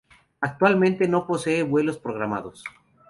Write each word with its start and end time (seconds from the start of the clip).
Actualmente 0.39 1.07
no 1.07 1.27
posee 1.27 1.61
vuelos 1.61 1.99
programados. 1.99 2.63